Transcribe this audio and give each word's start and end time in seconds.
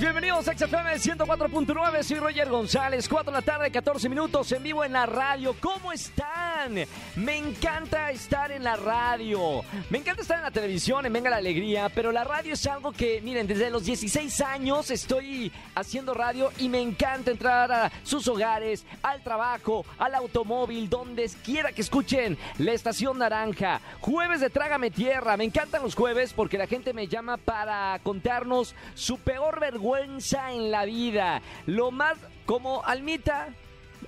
bienvenidos 0.00 0.48
a 0.48 0.56
XFM 0.56 0.94
104.9, 0.94 2.02
soy 2.02 2.18
Roger 2.18 2.48
González, 2.48 3.06
4 3.06 3.30
de 3.30 3.38
la 3.38 3.42
tarde, 3.42 3.70
14 3.70 4.08
minutos 4.08 4.50
en 4.52 4.62
vivo 4.62 4.82
en 4.82 4.94
la 4.94 5.04
radio. 5.04 5.54
¿Cómo 5.60 5.92
están? 5.92 6.86
Me 7.16 7.36
encanta 7.36 8.10
estar 8.10 8.50
en 8.50 8.64
la 8.64 8.76
radio, 8.76 9.62
me 9.90 9.98
encanta 9.98 10.22
estar 10.22 10.38
en 10.38 10.44
la 10.44 10.50
televisión, 10.50 11.04
en 11.04 11.12
Venga 11.12 11.28
la 11.28 11.36
Alegría, 11.36 11.90
pero 11.94 12.12
la 12.12 12.24
radio 12.24 12.54
es 12.54 12.66
algo 12.66 12.92
que, 12.92 13.20
miren, 13.20 13.46
desde 13.46 13.68
los 13.68 13.84
16 13.84 14.40
años 14.40 14.90
estoy 14.90 15.52
haciendo 15.74 16.14
radio 16.14 16.50
y 16.58 16.70
me 16.70 16.80
encanta 16.80 17.30
entrar 17.30 17.70
a 17.70 17.92
sus 18.02 18.26
hogares, 18.28 18.86
al 19.02 19.22
trabajo, 19.22 19.84
al 19.98 20.14
automóvil, 20.14 20.88
donde 20.88 21.30
quiera 21.44 21.72
que 21.72 21.82
escuchen 21.82 22.38
la 22.56 22.72
estación 22.72 23.18
naranja. 23.18 23.80
Jueves 24.00 24.40
de 24.40 24.48
Trágame 24.48 24.90
Tierra, 24.90 25.36
me 25.36 25.44
encantan 25.44 25.82
los 25.82 25.94
jueves 25.94 26.32
porque 26.32 26.56
la 26.56 26.66
gente 26.66 26.94
me 26.94 27.06
llama 27.06 27.36
para 27.36 28.00
contarnos 28.02 28.74
su 28.94 29.18
peor 29.18 29.60
vergüenza 29.60 29.89
en 29.96 30.70
la 30.70 30.84
vida. 30.84 31.42
Lo 31.66 31.90
más 31.90 32.16
como 32.46 32.82
Almita. 32.84 33.48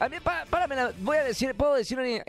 A 0.00 0.08
mí, 0.08 0.16
pá- 0.22 0.44
párame, 0.48 0.74
voy 1.00 1.18
a 1.18 1.24
decir, 1.24 1.54
¿puedo 1.54 1.74
decir 1.74 1.98
una, 1.98 2.24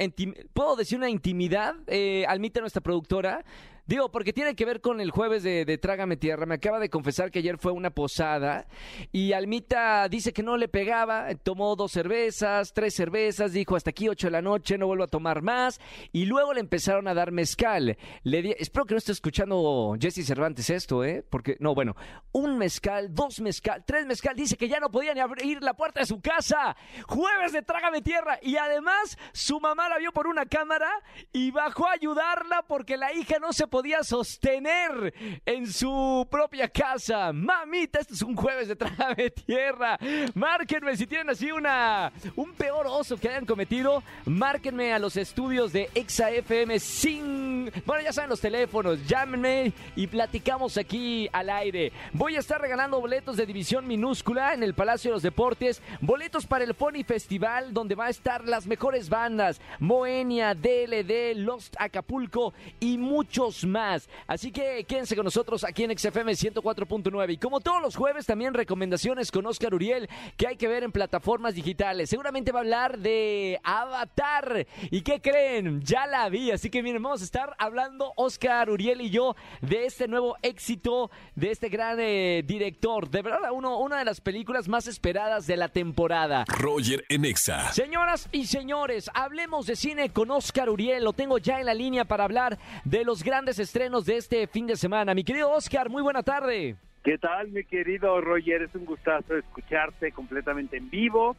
¿puedo 0.53 0.75
decir 0.75 0.98
una 0.98 1.09
intimidad? 1.09 1.75
Eh, 1.88 2.25
Almita, 2.27 2.59
nuestra 2.59 2.81
productora. 2.81 3.44
Digo, 3.86 4.10
porque 4.12 4.32
tiene 4.32 4.55
que 4.55 4.64
ver 4.66 4.80
con 4.80 5.02
el 5.02 5.12
jueves 5.12 5.44
de, 5.44 5.78
Trágame 5.78 6.16
Tierra. 6.16 6.46
Me 6.46 6.55
acaba 6.55 6.80
de 6.80 6.90
confesar 6.90 7.32
que 7.32 7.40
ayer 7.40 7.58
fue 7.58 7.73
una 7.73 7.90
posada 7.90 8.66
y 9.12 9.34
Almita 9.34 10.08
dice 10.08 10.32
que 10.32 10.42
no 10.42 10.56
le 10.56 10.70
pegaba. 10.70 11.36
Tomó 11.36 11.76
dos 11.76 11.92
cervezas, 11.92 12.72
tres 12.72 12.96
cervezas, 12.96 13.52
dijo 13.52 13.76
hasta 13.76 13.90
aquí 13.90 14.08
ocho 14.08 14.28
de 14.28 14.32
la 14.32 14.42
noche, 14.42 14.78
no 14.78 14.88
vuelvo 14.88 15.04
a 15.04 15.08
tomar 15.08 15.42
más. 15.42 15.82
Y 16.14 16.26
luego 16.28 16.54
le 16.54 16.62
empezaron 16.62 17.09
a 17.09 17.14
dar 17.14 17.34
mezcal. 17.34 17.98
Le 18.23 18.42
di- 18.42 18.56
espero 18.58 18.86
que 18.86 18.94
no 18.94 19.00
esté 19.00 19.12
escuchando 19.12 19.95
Jesse 20.00 20.25
Cervantes 20.25 20.70
esto, 20.70 21.03
¿eh? 21.03 21.25
Porque, 21.30 21.58
no, 21.59 21.75
bueno, 21.75 21.95
un 22.31 22.58
mezcal, 22.58 23.14
dos 23.14 23.42
mezcal, 23.42 23.84
tres 23.86 24.06
mezcal. 24.06 24.34
Dice 24.36 24.56
que 24.56 24.70
ya 24.70 24.80
no 24.80 24.92
podía 24.92 25.14
ni 25.14 25.20
abrir 25.20 25.62
la 25.62 25.73
puerta 25.73 26.00
de 26.00 26.06
su 26.06 26.22
casa. 26.22 26.78
Jueves 27.08 27.52
de 27.52 27.62
Trágame 27.64 28.02
Tierra. 28.02 28.40
Y 28.42 28.56
además, 28.56 29.18
su 29.34 29.59
mamá 29.59 29.90
la 29.90 29.97
vio 29.97 30.14
por 30.14 30.28
una 30.28 30.45
cámara 30.45 30.90
y 31.34 31.52
bajó 31.52 31.88
a 31.88 31.92
ayudarla 31.94 32.64
porque 32.66 32.95
la 32.95 33.12
hija 33.14 33.40
no 33.40 33.52
se 33.52 33.68
podía 33.73 34.03
sostener 34.03 35.16
en 35.47 35.66
su 35.66 36.27
propia 36.29 36.69
casa. 36.69 37.33
Mamita, 37.33 38.02
este 38.02 38.13
es 38.13 38.21
un 38.21 38.35
jueves 38.35 38.67
de 38.67 38.75
Trágame 38.75 39.31
Tierra. 39.47 39.97
Márquenme 40.35 40.95
si 40.95 41.07
tienen 41.07 41.31
así 41.31 41.52
una 41.52 42.13
un 42.35 42.53
peor 42.53 42.85
oso 42.85 43.17
que 43.17 43.29
hayan 43.29 43.47
cometido. 43.47 44.03
Márquenme 44.25 44.94
a 44.94 44.99
los 44.99 45.17
estudios 45.17 45.73
de 45.73 45.89
Exa 45.95 46.29
FM 46.29 46.79
sin. 46.79 47.71
Bueno, 47.83 48.03
ya 48.03 48.13
saben 48.13 48.29
los 48.29 48.41
teléfonos. 48.41 49.07
Llámenme 49.07 49.73
y 49.95 50.05
platicamos 50.05 50.77
aquí 50.77 51.27
al 51.33 51.49
aire. 51.49 51.91
Voy 52.11 52.35
a 52.35 52.41
estar 52.41 52.61
regalando 52.61 53.01
boletos 53.01 53.38
de 53.38 53.47
división 53.47 53.88
minúscula 53.88 54.53
en 54.53 54.61
el 54.61 54.75
Palacio 54.75 55.09
de 55.09 55.16
los 55.16 55.23
Deportes. 55.23 55.81
Boletos 55.99 56.45
para 56.45 56.63
el 56.63 56.75
Pony 56.75 57.03
Festival, 57.03 57.73
donde 57.73 57.95
va 57.95 58.05
a 58.05 58.11
estar 58.11 58.45
las 58.45 58.67
mejores 58.67 59.09
bandas: 59.09 59.59
Moenia, 59.79 60.53
DLD, 60.53 61.38
Lost 61.38 61.75
Acapulco 61.79 62.53
y 62.79 62.99
muchos 62.99 63.62
más. 63.66 64.09
Así 64.28 64.52
que 64.52 64.83
quédense 64.86 65.16
con 65.16 65.25
nosotros 65.25 65.64
aquí 65.64 65.83
en 65.83 65.97
XFM 65.97 66.31
104.9. 66.33 67.33
Y 67.33 67.38
como 67.38 67.59
todos 67.59 67.81
los 67.81 67.95
jueves, 67.95 68.25
también 68.25 68.53
recomendaciones 68.53 69.31
con 69.31 69.45
Oscar 69.45 69.73
Uriel 69.73 70.09
que 70.38 70.47
hay 70.47 70.56
que 70.56 70.67
ver 70.67 70.83
en 70.83 70.92
plataformas 70.92 71.56
digitales. 71.56 72.09
Seguramente 72.09 72.52
va 72.52 72.59
a 72.59 72.61
hablar 72.61 73.00
de 73.00 73.59
Avatar. 73.64 74.66
¿Y 74.91 75.02
qué 75.02 75.22
creen? 75.22 75.81
Ya 75.84 76.08
la 76.08 76.30
vi. 76.30 76.52
Así 76.52 76.69
que 76.69 76.84
miren, 76.84 77.02
vamos 77.02 77.22
a 77.22 77.25
estar 77.25 77.56
hablando 77.58 78.14
Oscar 78.16 78.69
Uriel 78.69 79.02
y 79.02 79.09
yo 79.09 79.36
de 79.61 79.86
este 79.86 80.08
nuevo 80.08 80.38
éxito 80.41 81.12
de 81.35 81.51
este 81.51 81.69
gran 81.69 82.00
eh, 82.00 82.44
director. 82.45 83.09
De 83.09 83.22
verdad, 83.22 83.51
uno, 83.51 83.80
una 83.80 84.00
de 84.00 84.06
las 84.06 84.22
películas 84.22 84.68
más 84.68 84.88
esperadas 84.88 85.47
de 85.47 85.57
la 85.57 85.69
temporada. 85.69 86.45
Roger 86.47 87.06
en 87.09 87.25
Exa. 87.25 87.72
Señoras 87.74 88.30
y 88.31 88.45
señores, 88.45 89.09
hablemos 89.13 89.66
de 89.66 89.75
cine 89.75 90.09
con 90.09 90.31
Oscar 90.31 90.69
Uriel. 90.69 91.03
Lo 91.03 91.13
tengo 91.13 91.38
ya 91.38 91.59
en 91.59 91.66
la 91.66 91.74
línea 91.74 92.06
para 92.06 92.24
hablar 92.24 92.57
de 92.84 93.03
los 93.03 93.24
grandes 93.24 93.53
estrenos 93.59 94.06
de 94.06 94.18
este 94.18 94.47
fin 94.47 94.68
de 94.68 94.75
semana. 94.75 95.14
Mi 95.14 95.24
querido 95.24 95.52
Oscar, 95.52 95.90
muy 95.90 96.02
buena 96.02 96.24
tarde. 96.24 96.75
¿Qué 97.03 97.18
tal, 97.18 97.50
mi 97.50 97.64
querido 97.64 98.22
Roger? 98.22 98.62
Es 98.62 98.75
un 98.75 98.86
gustazo 98.86 99.36
escucharte 99.36 100.12
completamente 100.12 100.78
en 100.78 100.90
vivo 100.90 101.36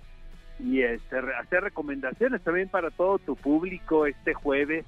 y 0.59 0.83
este, 0.83 1.17
hacer 1.41 1.63
recomendaciones 1.63 2.43
también 2.43 2.69
para 2.69 2.91
todo 2.91 3.19
tu 3.19 3.35
público 3.35 4.07
este 4.07 4.35
jueves 4.35 4.85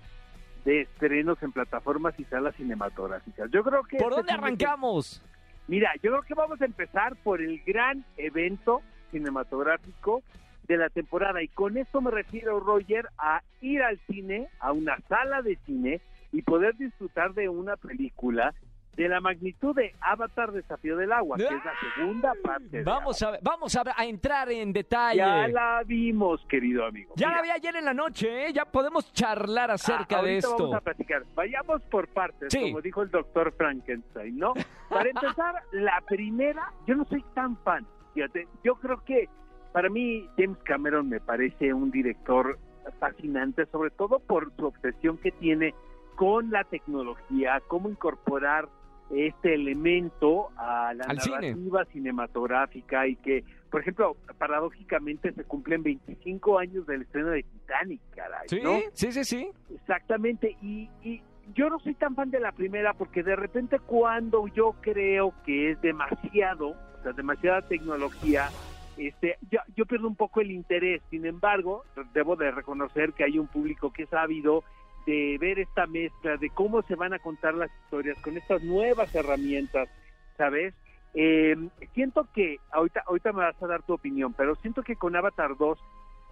de 0.65 0.83
estrenos 0.83 1.43
en 1.43 1.53
plataformas 1.53 2.19
y 2.19 2.25
salas 2.25 2.55
cinematográficas. 2.57 3.51
Yo 3.51 3.63
creo 3.63 3.83
que 3.85 3.97
¿Por 3.97 4.13
este 4.13 4.17
dónde 4.17 4.33
arrancamos? 4.33 5.23
Mira, 5.69 5.93
yo 6.03 6.11
creo 6.11 6.23
que 6.23 6.35
vamos 6.35 6.61
a 6.61 6.65
empezar 6.65 7.17
por 7.17 7.41
el 7.41 7.63
gran 7.65 8.05
evento 8.17 8.83
cinematográfico 9.11 10.23
de 10.69 10.77
la 10.77 10.89
temporada 10.91 11.43
y 11.43 11.49
con 11.49 11.77
esto 11.77 12.01
me 12.01 12.11
refiero, 12.11 12.61
Roger, 12.61 13.09
a 13.19 13.43
ir 13.61 13.83
al 13.83 13.99
cine, 14.07 14.49
a 14.61 14.73
una 14.73 14.99
sala 15.09 15.43
de 15.43 15.57
cine 15.65 16.01
y 16.37 16.43
poder 16.43 16.77
disfrutar 16.77 17.33
de 17.33 17.49
una 17.49 17.77
película 17.77 18.53
de 18.95 19.09
la 19.09 19.21
magnitud 19.21 19.75
de 19.75 19.95
Avatar 20.01 20.53
Desafío 20.53 20.97
del 20.97 21.13
Agua, 21.13 21.39
que 21.39 21.45
es 21.45 21.65
la 21.65 21.73
segunda 21.95 22.33
parte. 22.43 22.83
Vamos 22.83 23.23
a, 23.23 23.39
vamos 23.43 23.75
a, 23.77 23.83
a 23.97 24.05
entrar 24.05 24.51
en 24.51 24.71
detalle. 24.73 25.17
Ya 25.19 25.49
la 25.49 25.83
vimos, 25.87 26.45
querido 26.47 26.85
amigo. 26.85 27.15
Ya 27.17 27.29
la 27.29 27.43
Mira, 27.43 27.43
vi 27.43 27.51
ayer 27.53 27.77
en 27.77 27.85
la 27.87 27.95
noche, 27.95 28.47
¿eh? 28.49 28.53
Ya 28.53 28.67
podemos 28.67 29.11
charlar 29.15 29.71
acerca 29.71 30.19
ah, 30.19 30.23
de 30.23 30.39
esto. 30.39 30.57
Vamos 30.59 30.75
a 30.75 30.81
platicar. 30.81 31.25
Vayamos 31.35 31.83
por 31.85 32.07
partes, 32.09 32.53
Sí. 32.53 32.61
como 32.61 32.83
dijo 32.83 33.01
el 33.03 33.11
doctor 33.11 33.53
Frankenstein, 33.57 34.37
¿no? 34.39 34.53
Para 34.91 35.09
empezar, 35.09 35.55
la 35.73 36.03
primera, 36.07 36.71
yo 36.87 36.97
no 36.97 37.05
soy 37.07 37.25
tan 37.35 37.57
fan. 37.59 37.87
Fíjate, 38.13 38.47
yo 38.63 38.75
creo 38.77 39.03
que 39.05 39.29
para 39.73 39.89
mí 39.89 40.29
James 40.37 40.59
Cameron 40.65 41.09
me 41.09 41.21
parece 41.21 41.73
un 41.73 41.91
director 41.91 42.59
fascinante, 42.99 43.67
sobre 43.67 43.91
todo 43.91 44.19
por 44.21 44.55
su 44.57 44.67
obsesión 44.67 45.19
que 45.19 45.33
tiene 45.33 45.75
con 46.17 46.51
la 46.51 46.65
tecnología, 46.65 47.63
cómo 47.69 47.89
incorporar 47.89 48.69
este 49.11 49.55
elemento 49.55 50.49
a 50.57 50.93
la 50.95 51.05
Al 51.05 51.21
cine. 51.21 51.37
narrativa 51.53 51.85
cinematográfica 51.93 53.07
y 53.07 53.15
que, 53.17 53.45
por 53.71 53.83
ejemplo, 53.83 54.17
paradójicamente 54.39 55.33
se 55.33 55.45
cumplen 55.45 55.83
25 55.85 56.59
años 56.59 56.87
del 56.87 57.03
estreno 57.03 57.29
de 57.31 57.45
Titanic, 57.45 58.01
caray, 58.17 58.49
Sí, 58.49 58.61
¿no? 58.63 58.79
sí, 58.95 59.13
sí, 59.13 59.25
sí. 59.25 59.49
Exactamente, 59.75 60.57
y, 60.61 60.91
y 61.05 61.23
yo 61.55 61.69
no 61.71 61.79
soy 61.79 61.95
tan 61.95 62.17
fan 62.17 62.31
de 62.31 62.41
la 62.41 62.51
primera 62.51 62.95
porque 62.95 63.23
de 63.23 63.37
repente 63.37 63.79
cuando 63.79 64.49
yo 64.49 64.75
creo 64.81 65.33
que 65.45 65.71
es 65.71 65.81
demasiado, 65.81 66.71
o 66.71 67.03
sea, 67.05 67.13
demasiada 67.13 67.63
tecnología, 67.63 68.49
este, 68.97 69.37
yo, 69.51 69.61
yo 69.77 69.87
pierdo 69.87 70.09
un 70.09 70.17
poco 70.17 70.41
el 70.41 70.51
interés. 70.51 71.03
Sin 71.11 71.27
embargo, 71.27 71.85
debo 72.15 72.35
de 72.35 72.51
reconocer 72.51 73.13
que 73.13 73.23
hay 73.25 73.39
un 73.39 73.47
público 73.47 73.93
que 73.93 74.05
es 74.05 74.13
ávido 74.15 74.65
de 75.07 75.39
ver 75.41 75.59
esta 75.59 75.87
mezcla, 75.87 76.37
de 76.37 76.51
cómo 76.51 76.83
se 76.83 76.97
van 76.97 77.15
a 77.15 77.19
contar 77.19 77.55
las 77.55 77.71
historias 77.85 78.21
con 78.21 78.37
estas 78.37 78.63
nuevas 78.63 79.15
herramientas, 79.15 79.89
¿sabes? 80.37 80.75
Eh, 81.15 81.57
siento 81.95 82.29
que, 82.35 82.59
ahorita, 82.73 83.05
ahorita 83.07 83.33
me 83.33 83.45
vas 83.45 83.63
a 83.63 83.67
dar 83.67 83.83
tu 83.85 83.95
opinión, 83.95 84.35
pero 84.35 84.57
siento 84.57 84.83
que 84.83 84.97
con 84.97 85.17
Avatar 85.17 85.57
2, 85.57 85.79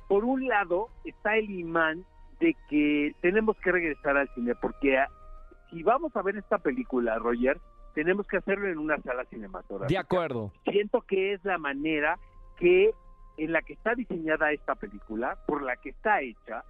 por 0.08 0.24
un 0.24 0.46
lado, 0.46 0.88
está 1.04 1.36
el 1.36 1.50
imán 1.50 2.04
de 2.40 2.54
que 2.68 3.14
tenemos 3.20 3.56
que 3.60 3.72
regresar 3.72 4.16
al 4.16 4.28
cine, 4.34 4.54
porque 4.54 5.02
si 5.70 5.82
vamos 5.82 6.14
a 6.16 6.22
ver 6.22 6.36
esta 6.36 6.58
película, 6.58 7.18
Roger, 7.18 7.58
tenemos 7.94 8.26
que 8.26 8.38
hacerlo 8.38 8.68
en 8.68 8.78
una 8.78 8.98
sala 8.98 9.24
cinematográfica. 9.26 9.88
De 9.88 9.98
acuerdo. 9.98 10.52
Siento 10.64 11.00
que 11.02 11.34
es 11.34 11.44
la 11.44 11.58
manera 11.58 12.18
que 12.58 12.92
en 13.36 13.52
la 13.52 13.62
que 13.62 13.72
está 13.72 13.94
diseñada 13.94 14.52
esta 14.52 14.74
película, 14.74 15.38
por 15.46 15.62
la 15.62 15.76
que 15.76 15.90
está 15.90 16.20
hecha. 16.20 16.64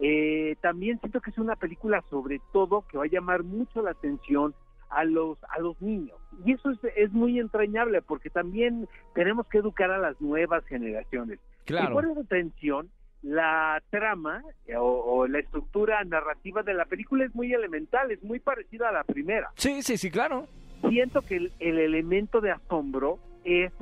Eh, 0.00 0.56
también 0.60 0.98
siento 1.00 1.20
que 1.20 1.30
es 1.30 1.38
una 1.38 1.56
película 1.56 2.04
sobre 2.10 2.40
todo 2.52 2.84
que 2.88 2.98
va 2.98 3.04
a 3.04 3.08
llamar 3.08 3.42
mucho 3.42 3.80
la 3.80 3.92
atención 3.92 4.54
a 4.90 5.04
los 5.04 5.38
a 5.44 5.58
los 5.58 5.80
niños 5.80 6.16
y 6.44 6.52
eso 6.52 6.70
es, 6.70 6.78
es 6.96 7.12
muy 7.12 7.40
entrañable 7.40 8.02
porque 8.02 8.30
también 8.30 8.88
tenemos 9.14 9.46
que 9.48 9.58
educar 9.58 9.90
a 9.90 9.98
las 9.98 10.20
nuevas 10.20 10.64
generaciones. 10.66 11.40
Claro. 11.64 11.90
Y 11.90 11.94
por 11.94 12.04
esa 12.04 12.20
atención, 12.20 12.90
la 13.22 13.82
trama 13.90 14.42
eh, 14.66 14.76
o, 14.76 14.84
o 14.84 15.26
la 15.26 15.40
estructura 15.40 16.04
narrativa 16.04 16.62
de 16.62 16.74
la 16.74 16.84
película 16.84 17.24
es 17.24 17.34
muy 17.34 17.52
elemental, 17.52 18.10
es 18.10 18.22
muy 18.22 18.38
parecida 18.38 18.90
a 18.90 18.92
la 18.92 19.04
primera. 19.04 19.50
Sí, 19.56 19.82
sí, 19.82 19.96
sí, 19.96 20.10
claro. 20.10 20.46
Siento 20.88 21.22
que 21.22 21.36
el, 21.36 21.52
el 21.58 21.78
elemento 21.78 22.40
de 22.40 22.52
asombro 22.52 23.18
es 23.44 23.72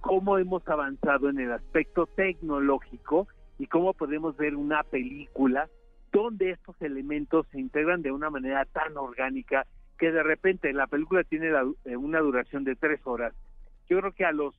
cómo 0.00 0.38
hemos 0.38 0.66
avanzado 0.68 1.30
en 1.30 1.40
el 1.40 1.52
aspecto 1.52 2.06
tecnológico 2.06 3.26
y 3.62 3.68
cómo 3.68 3.94
podemos 3.94 4.36
ver 4.36 4.56
una 4.56 4.82
película 4.82 5.68
donde 6.12 6.50
estos 6.50 6.74
elementos 6.82 7.46
se 7.52 7.60
integran 7.60 8.02
de 8.02 8.10
una 8.10 8.28
manera 8.28 8.64
tan 8.64 8.96
orgánica 8.96 9.66
que 9.98 10.10
de 10.10 10.24
repente 10.24 10.72
la 10.72 10.88
película 10.88 11.22
tiene 11.22 11.48
la- 11.50 11.70
eh, 11.84 11.96
una 11.96 12.18
duración 12.18 12.64
de 12.64 12.74
tres 12.74 13.00
horas. 13.04 13.32
Yo 13.88 14.00
creo 14.00 14.10
que 14.10 14.24
a 14.24 14.32
los 14.32 14.52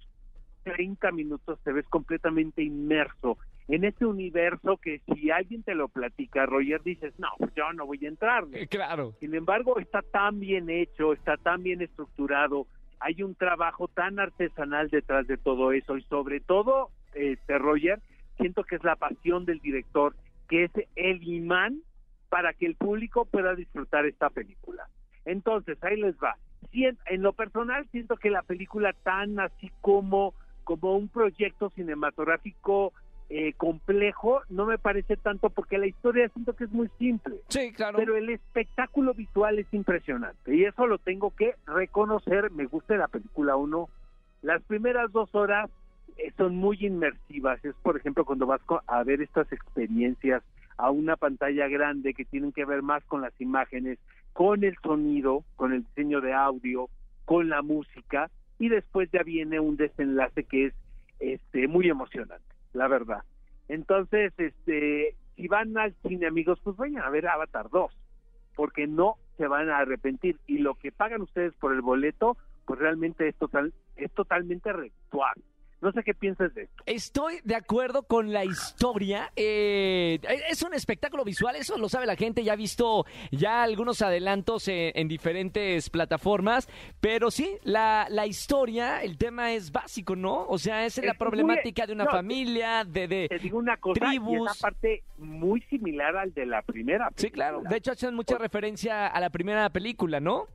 30 0.63 1.11
minutos 1.11 1.59
te 1.63 1.73
ves 1.73 1.85
completamente 1.89 2.63
inmerso 2.63 3.37
en 3.67 3.83
este 3.83 4.05
universo 4.05 4.77
que 4.77 5.01
si 5.13 5.31
alguien 5.31 5.63
te 5.63 5.75
lo 5.75 5.89
platica, 5.89 6.45
Roger, 6.45 6.81
dices, 6.81 7.13
no, 7.19 7.27
pues 7.37 7.53
yo 7.55 7.73
no 7.73 7.85
voy 7.85 8.05
a 8.05 8.07
entrar. 8.07 8.45
Claro. 8.69 9.13
Sin 9.19 9.35
embargo, 9.35 9.79
está 9.79 10.01
tan 10.01 10.39
bien 10.39 10.69
hecho, 10.69 11.11
está 11.11 11.35
tan 11.35 11.61
bien 11.61 11.81
estructurado, 11.81 12.67
hay 13.01 13.21
un 13.21 13.35
trabajo 13.35 13.89
tan 13.89 14.17
artesanal 14.17 14.89
detrás 14.89 15.27
de 15.27 15.35
todo 15.37 15.73
eso 15.73 15.97
y 15.97 16.03
sobre 16.03 16.39
todo, 16.39 16.89
este 17.13 17.57
Roger, 17.57 17.99
siento 18.37 18.63
que 18.63 18.75
es 18.75 18.83
la 18.83 18.95
pasión 18.95 19.45
del 19.45 19.59
director, 19.59 20.15
que 20.49 20.65
es 20.65 20.71
el 20.95 21.23
imán 21.27 21.81
para 22.29 22.53
que 22.53 22.65
el 22.65 22.75
público 22.75 23.25
pueda 23.25 23.55
disfrutar 23.55 24.05
esta 24.05 24.29
película. 24.29 24.87
Entonces, 25.25 25.77
ahí 25.83 25.97
les 25.97 26.15
va. 26.15 26.35
En 26.71 27.21
lo 27.21 27.33
personal, 27.33 27.87
siento 27.91 28.17
que 28.17 28.31
la 28.31 28.41
película 28.41 28.93
tan 29.03 29.39
así 29.39 29.71
como, 29.81 30.33
como 30.63 30.97
un 30.97 31.07
proyecto 31.07 31.69
cinematográfico 31.75 32.93
eh, 33.29 33.53
complejo, 33.53 34.41
no 34.49 34.65
me 34.65 34.77
parece 34.77 35.17
tanto 35.17 35.49
porque 35.49 35.77
la 35.77 35.87
historia 35.87 36.29
siento 36.29 36.53
que 36.55 36.65
es 36.65 36.71
muy 36.71 36.89
simple. 36.99 37.37
Sí, 37.49 37.71
claro. 37.71 37.97
Pero 37.97 38.17
el 38.17 38.29
espectáculo 38.29 39.13
visual 39.13 39.59
es 39.59 39.71
impresionante 39.73 40.55
y 40.55 40.65
eso 40.65 40.87
lo 40.87 40.97
tengo 40.97 41.31
que 41.35 41.55
reconocer. 41.65 42.51
Me 42.51 42.65
gusta 42.65 42.95
la 42.97 43.07
película 43.07 43.55
uno. 43.55 43.89
Las 44.41 44.61
primeras 44.63 45.11
dos 45.11 45.33
horas 45.33 45.69
son 46.37 46.55
muy 46.55 46.77
inmersivas. 46.79 47.63
Es, 47.63 47.75
por 47.83 47.97
ejemplo, 47.97 48.25
cuando 48.25 48.45
vas 48.45 48.61
a 48.87 49.03
ver 49.03 49.21
estas 49.21 49.51
experiencias 49.51 50.43
a 50.77 50.89
una 50.89 51.15
pantalla 51.15 51.67
grande 51.67 52.13
que 52.13 52.25
tienen 52.25 52.51
que 52.51 52.65
ver 52.65 52.81
más 52.81 53.03
con 53.05 53.21
las 53.21 53.39
imágenes, 53.39 53.99
con 54.33 54.63
el 54.63 54.75
sonido, 54.81 55.43
con 55.55 55.73
el 55.73 55.83
diseño 55.83 56.21
de 56.21 56.33
audio, 56.33 56.89
con 57.25 57.49
la 57.49 57.61
música 57.61 58.29
y 58.59 58.69
después 58.69 59.09
ya 59.11 59.23
viene 59.23 59.59
un 59.59 59.77
desenlace 59.77 60.43
que 60.43 60.67
es 60.67 60.73
este 61.19 61.67
muy 61.67 61.89
emocionante, 61.89 62.45
la 62.73 62.87
verdad. 62.87 63.23
Entonces, 63.67 64.33
este 64.37 65.15
si 65.35 65.47
van 65.47 65.77
al 65.77 65.95
cine, 66.07 66.27
amigos, 66.27 66.59
pues 66.63 66.75
vayan 66.77 67.03
a 67.03 67.09
ver 67.09 67.27
Avatar 67.27 67.69
2, 67.69 67.91
porque 68.55 68.87
no 68.87 69.15
se 69.37 69.47
van 69.47 69.69
a 69.69 69.79
arrepentir 69.79 70.37
y 70.47 70.59
lo 70.59 70.75
que 70.75 70.91
pagan 70.91 71.21
ustedes 71.21 71.53
por 71.55 71.73
el 71.73 71.81
boleto, 71.81 72.37
pues 72.65 72.79
realmente 72.79 73.27
es 73.27 73.35
total 73.35 73.73
es 73.95 74.11
totalmente 74.11 74.71
ritual. 74.73 75.35
No 75.83 75.91
sé 75.91 76.01
qué 76.01 76.13
piensas 76.13 76.55
de 76.55 76.63
esto. 76.63 76.83
Estoy 76.85 77.41
de 77.43 77.55
acuerdo 77.55 78.03
con 78.03 78.31
la 78.31 78.45
historia. 78.45 79.33
Eh, 79.35 80.17
es 80.49 80.63
un 80.63 80.73
espectáculo 80.73 81.25
visual, 81.25 81.57
eso 81.57 81.77
lo 81.77 81.89
sabe 81.89 82.05
la 82.05 82.15
gente. 82.15 82.41
Ya 82.41 82.53
ha 82.53 82.55
visto 82.55 83.05
ya 83.31 83.63
algunos 83.63 84.01
adelantos 84.01 84.69
en, 84.69 85.09
diferentes 85.09 85.89
plataformas. 85.89 86.69
Pero 87.01 87.31
sí, 87.31 87.57
la, 87.63 88.07
la, 88.09 88.25
historia, 88.25 89.03
el 89.03 89.17
tema 89.17 89.51
es 89.51 89.73
básico, 89.73 90.15
¿no? 90.15 90.45
O 90.47 90.57
sea, 90.57 90.85
es, 90.85 91.03
la 91.03 91.15
problemática 91.15 91.85
de 91.85 91.91
una 91.91 92.05
familia, 92.05 92.85
de, 92.85 93.09
de 93.09 93.27
te 93.27 93.39
digo 93.39 93.57
una 93.57 93.75
cosa, 93.75 93.99
tribus. 93.99 94.35
Y 94.35 94.37
una 94.37 94.53
parte 94.53 95.03
muy 95.17 95.59
similar 95.63 96.15
al 96.15 96.33
de 96.33 96.45
la 96.45 96.61
primera. 96.61 97.09
Película. 97.09 97.27
Sí, 97.27 97.31
claro. 97.31 97.61
De 97.69 97.75
hecho, 97.75 97.91
hacen 97.91 98.15
mucha 98.15 98.37
referencia 98.37 99.07
a 99.07 99.19
la 99.19 99.29
primera 99.29 99.69
película, 99.69 100.21
¿no? 100.21 100.47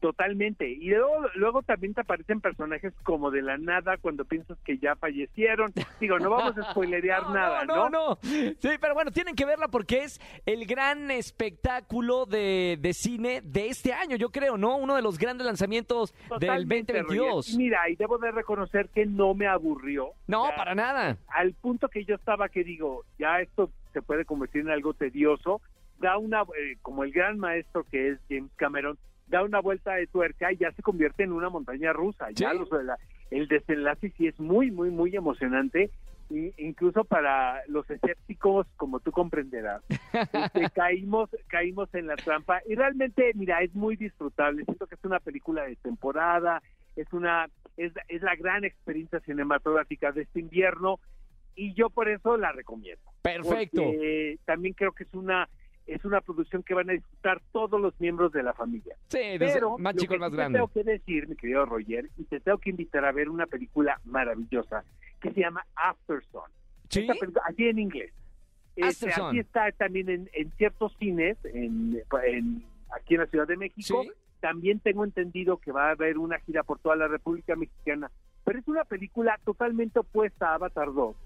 Totalmente. 0.00 0.66
Y 0.66 0.88
luego, 0.88 1.28
luego 1.34 1.62
también 1.62 1.92
te 1.92 2.00
aparecen 2.00 2.40
personajes 2.40 2.94
como 3.02 3.30
de 3.30 3.42
la 3.42 3.58
nada 3.58 3.98
cuando 3.98 4.24
piensas 4.24 4.58
que 4.64 4.78
ya 4.78 4.96
fallecieron. 4.96 5.72
Digo, 6.00 6.18
no 6.18 6.30
vamos 6.30 6.56
a 6.56 6.70
spoilerear 6.70 7.22
nada, 7.30 7.64
¿no? 7.66 7.90
No, 7.90 7.90
no, 7.90 8.18
Sí, 8.22 8.70
pero 8.80 8.94
bueno, 8.94 9.10
tienen 9.10 9.34
que 9.34 9.44
verla 9.44 9.68
porque 9.68 10.04
es 10.04 10.18
el 10.46 10.66
gran 10.66 11.10
espectáculo 11.10 12.24
de, 12.24 12.78
de 12.80 12.94
cine 12.94 13.42
de 13.42 13.68
este 13.68 13.92
año, 13.92 14.16
yo 14.16 14.30
creo, 14.30 14.56
¿no? 14.56 14.76
Uno 14.78 14.96
de 14.96 15.02
los 15.02 15.18
grandes 15.18 15.46
lanzamientos 15.46 16.14
del 16.38 16.66
2022. 16.66 17.56
Mira, 17.58 17.88
y 17.90 17.96
debo 17.96 18.16
de 18.16 18.30
reconocer 18.30 18.88
que 18.88 19.04
no 19.04 19.34
me 19.34 19.46
aburrió. 19.46 20.12
No, 20.26 20.48
para 20.56 20.74
nada. 20.74 21.18
Al 21.28 21.52
punto 21.52 21.88
que 21.88 22.04
yo 22.06 22.14
estaba 22.14 22.48
que 22.48 22.64
digo, 22.64 23.04
ya 23.18 23.40
esto 23.40 23.70
se 23.92 24.00
puede 24.00 24.24
convertir 24.24 24.62
en 24.62 24.70
algo 24.70 24.94
tedioso. 24.94 25.60
Da 25.98 26.16
una, 26.16 26.42
eh, 26.42 26.76
como 26.80 27.04
el 27.04 27.12
gran 27.12 27.38
maestro 27.38 27.84
que 27.84 28.12
es 28.12 28.18
James 28.30 28.50
Cameron, 28.56 28.96
da 29.30 29.44
una 29.44 29.60
vuelta 29.60 29.94
de 29.94 30.06
tuerca 30.08 30.52
y 30.52 30.56
ya 30.56 30.72
se 30.72 30.82
convierte 30.82 31.22
en 31.22 31.32
una 31.32 31.48
montaña 31.48 31.92
rusa. 31.92 32.30
Ya 32.32 32.52
el 33.30 33.46
desenlace 33.46 34.12
sí 34.16 34.26
es 34.26 34.38
muy, 34.40 34.70
muy, 34.70 34.90
muy 34.90 35.14
emocionante. 35.16 35.90
incluso 36.58 37.04
para 37.04 37.62
los 37.66 37.88
escépticos, 37.88 38.66
como 38.76 39.00
tú 39.00 39.12
comprenderás, 39.12 39.82
este, 40.32 40.70
caímos, 40.70 41.30
caímos 41.48 41.92
en 41.94 42.06
la 42.08 42.16
trampa 42.16 42.60
y 42.68 42.74
realmente, 42.74 43.30
mira, 43.34 43.62
es 43.62 43.74
muy 43.74 43.96
disfrutable. 43.96 44.64
Siento 44.64 44.86
que 44.86 44.96
es 44.96 45.04
una 45.04 45.20
película 45.20 45.62
de 45.64 45.76
temporada, 45.76 46.62
es 46.96 47.12
una, 47.12 47.48
es, 47.76 47.92
es 48.08 48.22
la 48.22 48.34
gran 48.34 48.64
experiencia 48.64 49.20
cinematográfica 49.20 50.12
de 50.12 50.22
este 50.22 50.40
invierno 50.40 50.98
y 51.54 51.72
yo 51.74 51.88
por 51.90 52.08
eso 52.08 52.36
la 52.36 52.52
recomiendo. 52.52 53.02
Perfecto. 53.22 53.82
también 54.44 54.74
creo 54.74 54.92
que 54.92 55.04
es 55.04 55.14
una 55.14 55.48
es 55.90 56.04
una 56.04 56.20
producción 56.20 56.62
que 56.62 56.74
van 56.74 56.88
a 56.88 56.92
disfrutar 56.92 57.42
todos 57.52 57.80
los 57.80 57.98
miembros 58.00 58.32
de 58.32 58.42
la 58.42 58.54
familia. 58.54 58.96
Sí, 59.08 59.18
Pero 59.38 59.76
más 59.76 59.96
chico 59.96 60.16
más 60.18 60.32
grande. 60.32 60.58
tengo 60.58 60.68
que 60.68 60.84
decir, 60.84 61.28
mi 61.28 61.34
querido 61.34 61.66
Roger, 61.66 62.08
y 62.16 62.24
te 62.24 62.38
tengo 62.40 62.58
que 62.58 62.70
invitar 62.70 63.04
a 63.04 63.12
ver 63.12 63.28
una 63.28 63.46
película 63.46 64.00
maravillosa 64.04 64.84
que 65.20 65.32
se 65.32 65.40
llama 65.40 65.66
Afterson. 65.74 66.48
¿Sí? 66.88 67.06
así 67.44 67.64
en 67.66 67.78
inglés. 67.78 68.12
Este, 68.76 69.10
así 69.10 69.40
está 69.40 69.70
también 69.72 70.28
en, 70.32 70.50
ciertos 70.56 70.96
cines, 70.98 71.36
en, 71.44 72.02
aquí 72.96 73.14
en 73.14 73.20
la 73.20 73.26
Ciudad 73.26 73.46
de 73.46 73.56
México. 73.56 74.04
También 74.40 74.80
tengo 74.80 75.04
entendido 75.04 75.58
que 75.58 75.72
va 75.72 75.88
a 75.88 75.90
haber 75.90 76.18
una 76.18 76.38
gira 76.40 76.62
por 76.62 76.78
toda 76.78 76.96
la 76.96 77.08
República 77.08 77.56
Mexicana. 77.56 78.10
Pero 78.44 78.58
es 78.58 78.68
una 78.68 78.84
película 78.84 79.38
totalmente 79.44 79.98
opuesta 79.98 80.50
a 80.50 80.54
Avatar 80.54 80.94
2 80.94 81.16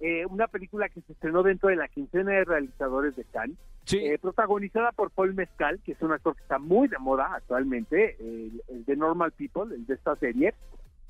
eh, 0.00 0.26
una 0.26 0.46
película 0.46 0.88
que 0.88 1.00
se 1.00 1.12
estrenó 1.12 1.42
dentro 1.42 1.68
de 1.68 1.76
la 1.76 1.88
quincena 1.88 2.32
de 2.32 2.44
realizadores 2.44 3.16
de 3.16 3.24
Cannes, 3.24 3.58
eh, 3.92 4.18
protagonizada 4.18 4.92
por 4.92 5.10
Paul 5.10 5.34
Mezcal, 5.34 5.80
que 5.84 5.92
es 5.92 6.02
un 6.02 6.12
actor 6.12 6.36
que 6.36 6.42
está 6.42 6.58
muy 6.58 6.88
de 6.88 6.98
moda 6.98 7.34
actualmente, 7.34 8.16
el, 8.20 8.84
de 8.84 8.96
Normal 8.96 9.32
People, 9.32 9.74
el 9.74 9.86
de 9.86 9.94
esta 9.94 10.14
serie, 10.16 10.54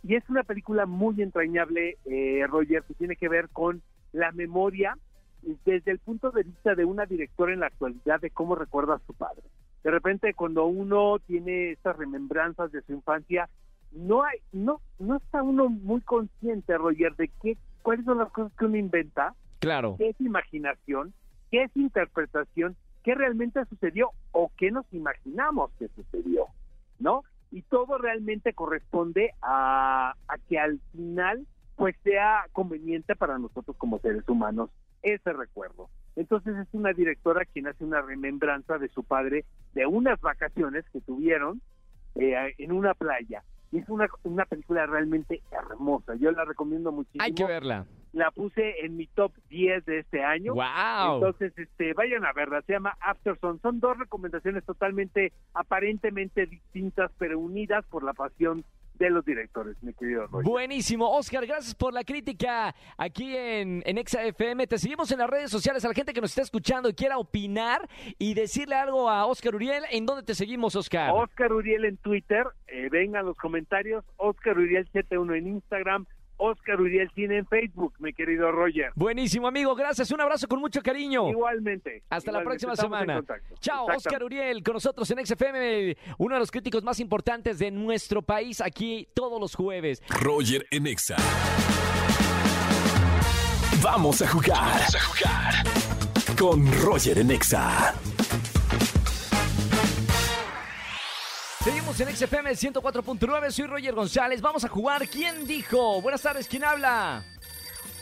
y 0.02 0.14
es 0.14 0.29
una 0.31 0.43
película 0.43 0.87
muy 0.87 1.20
entrañable, 1.20 1.99
eh, 2.06 2.46
Roger, 2.49 2.82
que 2.85 2.94
tiene 2.94 3.17
que 3.17 3.29
ver 3.29 3.49
con 3.50 3.82
la 4.12 4.32
memoria 4.32 4.96
desde 5.64 5.90
el 5.90 5.99
punto 5.99 6.31
de 6.31 6.44
vista 6.44 6.75
de 6.75 6.85
una 6.85 7.05
directora 7.05 7.52
en 7.52 7.61
la 7.61 7.67
actualidad 7.67 8.20
de 8.20 8.31
cómo 8.31 8.55
recuerda 8.55 8.94
a 8.94 9.06
su 9.06 9.12
padre. 9.14 9.43
De 9.85 9.90
repente, 9.90 10.35
cuando 10.35 10.67
uno 10.67 11.19
tiene 11.26 11.73
estas 11.73 11.96
remembranzas 11.96 12.73
de 12.73 12.82
su 12.82 12.93
infancia, 12.93 13.49
no 13.93 14.23
hay, 14.23 14.38
no, 14.52 14.81
no 14.99 15.17
está 15.17 15.43
uno 15.43 15.69
muy 15.69 16.00
consciente, 16.00 16.76
Roger, 16.76 17.14
de 17.17 17.29
qué 17.43 17.56
cuáles 17.83 18.05
son 18.05 18.19
las 18.19 18.31
cosas 18.31 18.53
que 18.59 18.65
uno 18.65 18.77
inventa, 18.77 19.35
claro. 19.59 19.97
qué 19.99 20.11
es 20.11 20.21
imaginación, 20.21 21.13
qué 21.51 21.65
es 21.65 21.77
interpretación, 21.77 22.76
qué 23.02 23.14
realmente 23.14 23.64
sucedió 23.67 24.11
o 24.33 24.50
qué 24.57 24.71
nos 24.71 24.87
imaginamos 24.93 25.71
que 25.79 25.88
sucedió, 25.88 26.47
¿no? 26.99 27.25
Y 27.50 27.62
todo 27.62 27.97
realmente 27.99 28.52
corresponde 28.52 29.33
a, 29.41 30.14
a 30.29 30.38
que 30.49 30.59
al 30.59 30.81
final 30.93 31.47
pues 31.76 31.97
sea 32.02 32.45
conveniente 32.52 33.14
para 33.14 33.38
nosotros 33.38 33.76
como 33.76 34.00
seres 34.00 34.29
humanos 34.29 34.69
ese 35.02 35.33
recuerdo. 35.33 35.88
Entonces 36.17 36.57
es 36.57 36.67
una 36.73 36.93
directora 36.93 37.45
quien 37.45 37.69
hace 37.69 37.85
una 37.85 38.02
remembranza 38.02 38.79
de 38.79 38.88
su 38.88 39.05
padre 39.05 39.45
de 39.75 39.87
unas 39.87 40.21
vacaciones 40.21 40.85
que 40.93 41.00
tuvieron 41.00 41.62
eh, 42.17 42.55
en 42.59 42.73
una 42.73 42.95
playa 42.95 43.45
y 43.71 43.79
es 43.79 43.89
una, 43.89 44.09
una 44.25 44.45
película 44.47 44.87
realmente 44.87 45.43
hermosa. 45.51 46.15
Yo 46.17 46.31
la 46.33 46.45
recomiendo 46.45 46.93
muchísimo. 46.93 47.23
Hay 47.23 47.33
que 47.33 47.45
verla. 47.45 47.87
La 48.13 48.31
puse 48.31 48.85
en 48.85 48.97
mi 48.97 49.07
top 49.07 49.33
10 49.51 49.85
de 49.85 49.99
este 49.99 50.25
año. 50.25 50.55
¡Wow! 50.55 51.17
Entonces, 51.17 51.53
este, 51.59 51.93
vayan 51.93 52.25
a 52.25 52.33
verla. 52.33 52.63
Se 52.63 52.73
llama 52.73 52.97
Afterson. 53.01 53.61
Son 53.61 53.81
dos 53.81 53.99
recomendaciones 53.99 54.65
totalmente, 54.65 55.33
aparentemente 55.53 56.47
distintas, 56.47 57.11
pero 57.19 57.39
unidas 57.39 57.85
por 57.87 58.03
la 58.03 58.15
pasión 58.15 58.65
de 58.99 59.11
los 59.11 59.25
directores, 59.25 59.76
mi 59.83 59.93
querido 59.95 60.26
Roger. 60.26 60.45
Buenísimo. 60.45 61.09
Oscar, 61.17 61.47
gracias 61.47 61.75
por 61.75 61.93
la 61.93 62.05
crítica 62.05 62.75
aquí 62.97 63.37
en, 63.37 63.83
en 63.87 63.99
ExaFM. 63.99 64.67
Te 64.67 64.78
seguimos 64.78 65.11
en 65.12 65.19
las 65.19 65.31
redes 65.31 65.50
sociales 65.50 65.85
a 65.85 65.88
la 65.88 65.95
gente 65.95 66.12
que 66.12 66.21
nos 66.21 66.31
está 66.31 66.43
escuchando 66.43 66.88
y 66.88 66.95
quiera 66.95 67.19
opinar 67.19 67.88
y 68.19 68.35
decirle 68.35 68.75
algo 68.75 69.09
a 69.09 69.26
Oscar 69.26 69.55
Uriel. 69.55 69.85
¿En 69.90 70.07
dónde 70.07 70.23
te 70.23 70.35
seguimos, 70.35 70.75
Oscar? 70.76 71.12
Oscar 71.14 71.52
Uriel 71.52 71.85
en 71.85 71.97
Twitter. 71.99 72.47
Eh, 72.67 72.88
vengan 72.90 73.26
los 73.26 73.37
comentarios. 73.37 74.05
Oscar 74.17 74.59
Uriel 74.59 74.85
71 74.93 75.35
en 75.35 75.47
Instagram. 75.47 76.07
Oscar 76.38 76.80
Uriel 76.80 77.11
tiene 77.14 77.38
en 77.38 77.47
Facebook, 77.47 77.95
mi 77.99 78.12
querido 78.12 78.50
Roger. 78.50 78.90
Buenísimo, 78.95 79.47
amigo. 79.47 79.75
Gracias. 79.75 80.11
Un 80.11 80.21
abrazo 80.21 80.49
con 80.49 80.61
mucho 80.61 80.80
cariño. 80.83 81.28
Igualmente. 81.30 82.02
Hasta 82.09 82.33
la 82.33 82.42
próxima 82.42 82.76
semana. 82.76 83.23
Chao, 83.61 83.87
Oscar 83.87 84.25
Uriel, 84.25 84.62
con 84.62 84.75
nosotros 84.75 85.11
en 85.11 85.26
XFM, 85.26 85.97
uno 86.18 86.35
de 86.35 86.40
los 86.40 86.50
críticos 86.50 86.83
más 86.83 87.00
importantes 87.00 87.59
de 87.59 87.71
nuestro 87.71 88.23
país, 88.23 88.61
aquí 88.61 89.09
todos 89.14 89.40
los 89.40 89.54
jueves. 89.54 90.02
Roger 90.09 90.66
en 90.71 90.87
Exa. 90.87 91.16
Vamos 93.83 94.23
a 94.23 94.28
jugar. 94.28 94.59
Vamos 94.59 94.95
a 94.95 95.00
jugar. 95.00 95.54
Con 96.38 96.83
Roger 96.83 97.18
en 97.18 97.30
Exa. 97.30 97.95
Seguimos 101.62 101.99
en 102.00 102.15
XFM 102.15 102.50
104.9, 102.53 103.50
soy 103.50 103.67
Roger 103.67 103.95
González. 103.95 104.41
Vamos 104.41 104.65
a 104.65 104.69
jugar. 104.69 105.09
¿Quién 105.09 105.47
dijo? 105.47 106.00
Buenas 106.00 106.23
tardes, 106.23 106.47
¿quién 106.47 106.65
habla? 106.65 107.25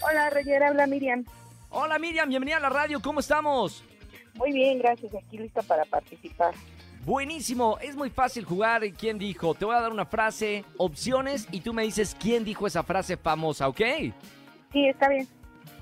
Hola, 0.02 0.30
Roger, 0.30 0.62
habla 0.62 0.86
Miriam. 0.86 1.24
Hola 1.70 1.98
Miriam, 1.98 2.28
bienvenida 2.28 2.58
a 2.58 2.60
la 2.60 2.68
radio, 2.68 3.00
¿cómo 3.00 3.20
estamos? 3.20 3.82
Muy 4.34 4.52
bien, 4.52 4.78
gracias. 4.78 5.12
Aquí 5.14 5.38
lista 5.38 5.62
para 5.62 5.84
participar. 5.84 6.54
Buenísimo, 7.04 7.78
es 7.80 7.96
muy 7.96 8.10
fácil 8.10 8.44
jugar. 8.44 8.82
¿Quién 8.92 9.18
dijo? 9.18 9.54
Te 9.54 9.64
voy 9.64 9.74
a 9.74 9.80
dar 9.80 9.92
una 9.92 10.04
frase, 10.06 10.64
opciones 10.76 11.48
y 11.50 11.60
tú 11.60 11.72
me 11.72 11.82
dices 11.82 12.16
quién 12.20 12.44
dijo 12.44 12.66
esa 12.66 12.82
frase 12.82 13.16
famosa, 13.16 13.68
¿ok? 13.68 13.80
Sí, 14.72 14.86
está 14.86 15.08
bien. 15.08 15.26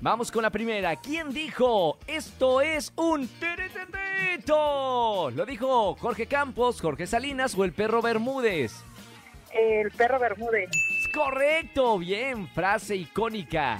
Vamos 0.05 0.31
con 0.31 0.43
la 0.43 0.51
primera. 0.51 0.95
¿Quién 0.97 1.33
dijo? 1.33 1.97
Esto 2.05 2.61
es 2.61 2.93
un 2.95 3.27
teretetito. 3.39 5.31
¿Lo 5.31 5.47
dijo 5.47 5.95
Jorge 5.95 6.27
Campos, 6.27 6.79
Jorge 6.79 7.07
Salinas 7.07 7.57
o 7.57 7.63
el 7.63 7.73
perro 7.73 8.03
Bermúdez? 8.03 8.83
El 9.51 9.89
perro 9.89 10.19
Bermúdez. 10.19 10.69
Correcto, 11.11 11.97
bien, 11.97 12.47
frase 12.49 12.95
icónica. 12.95 13.79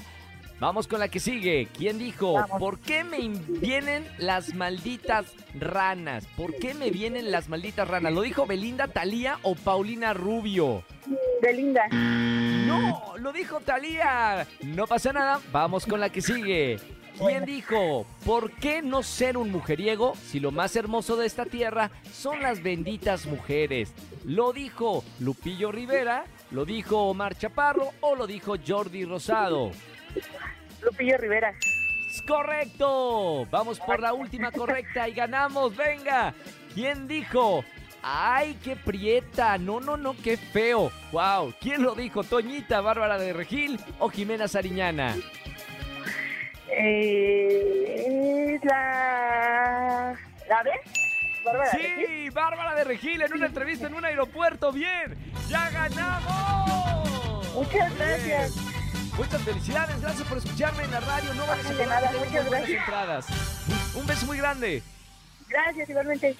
Vamos 0.59 0.87
con 0.87 0.99
la 0.99 1.09
que 1.09 1.19
sigue. 1.19 1.67
¿Quién 1.77 1.99
dijo? 1.99 2.33
Vamos. 2.33 2.57
¿Por 2.57 2.79
qué 2.79 3.03
me 3.03 3.19
vienen 3.59 4.03
las 4.17 4.55
malditas 4.55 5.27
ranas? 5.53 6.25
¿Por 6.35 6.55
qué 6.55 6.73
me 6.73 6.89
vienen 6.89 7.29
las 7.29 7.49
malditas 7.49 7.87
ranas? 7.87 8.11
¿Lo 8.11 8.21
dijo 8.21 8.47
Belinda, 8.47 8.87
Talía 8.87 9.37
o 9.43 9.53
Paulina 9.53 10.15
Rubio? 10.15 10.83
Belinda. 11.41 11.87
No, 11.89 13.15
lo 13.17 13.31
dijo 13.31 13.59
Talía. 13.59 14.47
No 14.63 14.87
pasa 14.87 15.13
nada. 15.13 15.39
Vamos 15.51 15.85
con 15.85 15.99
la 15.99 16.09
que 16.09 16.21
sigue. 16.21 16.79
¿Quién 17.17 17.45
dijo? 17.45 18.05
¿Por 18.25 18.51
qué 18.51 18.81
no 18.81 19.01
ser 19.01 19.37
un 19.37 19.49
mujeriego 19.51 20.15
si 20.15 20.39
lo 20.39 20.51
más 20.51 20.75
hermoso 20.75 21.15
de 21.15 21.25
esta 21.25 21.45
tierra 21.45 21.89
son 22.11 22.41
las 22.41 22.61
benditas 22.61 23.25
mujeres? 23.25 23.93
¿Lo 24.25 24.51
dijo 24.51 25.03
Lupillo 25.19 25.71
Rivera? 25.71 26.25
¿Lo 26.51 26.65
dijo 26.65 27.03
Omar 27.03 27.37
Chaparro 27.37 27.91
o 28.01 28.15
lo 28.15 28.27
dijo 28.27 28.55
Jordi 28.65 29.05
Rosado? 29.05 29.71
Lupillo 30.81 31.17
Rivera. 31.17 31.53
Es 32.09 32.21
correcto. 32.21 33.45
Vamos 33.49 33.79
por 33.79 33.99
la 33.99 34.13
última 34.13 34.51
correcta 34.51 35.07
y 35.07 35.13
ganamos. 35.13 35.75
Venga. 35.75 36.33
¿Quién 36.73 37.07
dijo? 37.07 37.63
¡Ay, 38.07 38.55
qué 38.63 38.75
prieta! 38.75 39.57
No, 39.57 39.79
no, 39.79 39.97
no, 39.97 40.15
qué 40.15 40.37
feo. 40.37 40.91
¡Wow! 41.11 41.55
¿Quién 41.59 41.81
lo 41.81 41.95
dijo? 41.95 42.23
¿Toñita, 42.23 42.79
Bárbara 42.79 43.17
de 43.17 43.33
Regil 43.33 43.79
o 43.97 44.09
Jimena 44.09 44.47
Sariñana? 44.47 45.15
Eh, 46.69 48.59
la... 48.61 50.15
¿La 50.47 50.61
ves? 50.61 50.81
Bárbara 51.43 51.71
de 51.71 51.77
Regil. 51.79 52.05
Sí, 52.05 52.29
Bárbara 52.29 52.75
de 52.75 52.83
Regil 52.83 53.21
en 53.23 53.33
una 53.33 53.47
entrevista 53.47 53.87
en 53.87 53.95
un 53.95 54.05
aeropuerto. 54.05 54.71
¡Bien! 54.71 55.17
¡Ya 55.49 55.71
ganamos! 55.71 57.55
Muchas 57.55 57.97
gracias. 57.97 58.53
Bien. 58.53 58.75
Muchas 59.17 59.41
felicidades, 59.41 59.99
gracias 59.99 60.27
por 60.27 60.37
escucharme 60.37 60.83
en 60.83 60.91
la 60.91 60.99
radio. 60.99 61.33
No 61.33 61.47
vayas 61.47 61.65
a 61.71 61.85
nada, 61.87 62.11
muchas 62.19 62.49
gracias. 62.51 62.79
entradas. 62.81 63.25
Un 63.95 64.05
beso 64.05 64.27
muy 64.27 64.37
grande. 64.37 64.83
Gracias, 65.49 65.89
igualmente. 65.89 66.35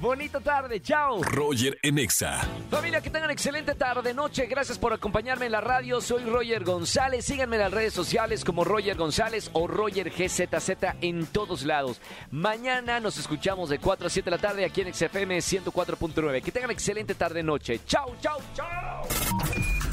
Bonita 0.00 0.40
tarde, 0.40 0.80
chao. 0.80 1.22
Roger 1.22 1.78
en 1.82 1.98
Exa. 1.98 2.40
Familia, 2.70 3.00
que 3.00 3.08
tengan 3.08 3.30
excelente 3.30 3.74
tarde, 3.74 4.12
noche. 4.12 4.46
Gracias 4.46 4.78
por 4.78 4.92
acompañarme 4.92 5.46
en 5.46 5.52
la 5.52 5.60
radio. 5.60 6.00
Soy 6.00 6.24
Roger 6.24 6.64
González. 6.64 7.24
Síganme 7.24 7.56
en 7.56 7.62
las 7.62 7.72
redes 7.72 7.94
sociales 7.94 8.44
como 8.44 8.64
Roger 8.64 8.96
González 8.96 9.50
o 9.54 9.66
Roger 9.66 10.10
GZZ 10.10 10.70
en 11.00 11.26
todos 11.26 11.62
lados. 11.62 12.00
Mañana 12.30 13.00
nos 13.00 13.16
escuchamos 13.16 13.70
de 13.70 13.78
4 13.78 14.06
a 14.06 14.10
7 14.10 14.30
de 14.30 14.36
la 14.36 14.42
tarde 14.42 14.64
aquí 14.64 14.82
en 14.82 14.92
XFM 14.92 15.38
104.9. 15.38 16.42
Que 16.42 16.52
tengan 16.52 16.70
excelente 16.70 17.14
tarde, 17.14 17.42
noche. 17.42 17.80
Chao, 17.86 18.14
chao, 18.20 18.38
chao. 18.54 19.02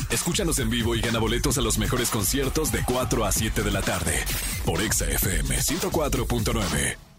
Escúchanos 0.10 0.60
en 0.60 0.69
vivo 0.69 0.95
y 0.95 1.01
gana 1.01 1.19
boletos 1.19 1.57
a 1.57 1.62
los 1.62 1.77
mejores 1.77 2.10
conciertos 2.10 2.72
de 2.72 2.83
4 2.86 3.25
a 3.25 3.31
7 3.31 3.63
de 3.63 3.72
la 3.72 3.81
tarde 3.81 4.13
por 4.65 4.81
Exa 4.81 5.05
FM 5.05 5.57
104.9. 5.57 7.12